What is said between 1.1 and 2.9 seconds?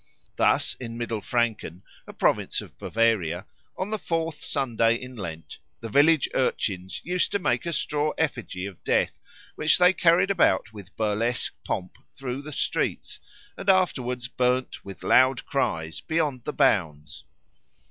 Franken, a province of